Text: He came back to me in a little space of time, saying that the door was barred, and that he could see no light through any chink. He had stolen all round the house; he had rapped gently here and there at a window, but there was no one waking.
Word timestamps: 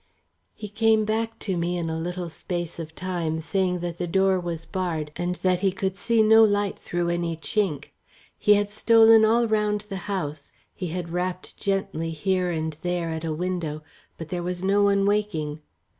He 0.55 0.67
came 0.67 1.05
back 1.05 1.37
to 1.45 1.55
me 1.55 1.77
in 1.77 1.87
a 1.87 1.99
little 1.99 2.31
space 2.31 2.79
of 2.79 2.95
time, 2.95 3.39
saying 3.39 3.81
that 3.81 3.99
the 3.99 4.07
door 4.07 4.39
was 4.39 4.65
barred, 4.65 5.11
and 5.15 5.35
that 5.45 5.59
he 5.59 5.71
could 5.71 5.95
see 5.95 6.23
no 6.23 6.43
light 6.43 6.79
through 6.79 7.09
any 7.09 7.37
chink. 7.37 7.91
He 8.35 8.55
had 8.55 8.71
stolen 8.71 9.23
all 9.23 9.47
round 9.47 9.81
the 9.89 9.97
house; 10.09 10.51
he 10.73 10.87
had 10.87 11.13
rapped 11.13 11.55
gently 11.55 12.09
here 12.09 12.49
and 12.49 12.75
there 12.81 13.09
at 13.11 13.23
a 13.23 13.31
window, 13.31 13.83
but 14.17 14.29
there 14.29 14.41
was 14.41 14.63
no 14.63 14.81
one 14.81 15.05
waking. 15.05 15.61